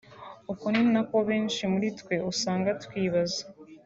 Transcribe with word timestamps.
uko 0.51 0.65
ni 0.73 0.81
nako 0.93 1.17
benshi 1.29 1.61
muri 1.73 1.87
twe 1.99 2.15
usanga 2.31 2.69
twibaza 2.83 3.43